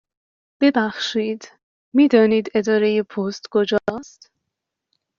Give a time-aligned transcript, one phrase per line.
[0.61, 1.51] ببخشید،
[1.93, 4.31] می دانید اداره پست کجا است؟